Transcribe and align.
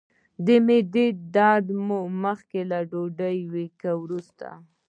د 0.45 0.47
معدې 0.67 1.07
درد 1.35 1.67
مو 1.85 1.99
مخکې 2.23 2.59
له 2.71 2.79
ډوډۍ 2.89 3.37
وي 3.51 3.67
که 3.81 3.89
وروسته؟ 4.03 4.47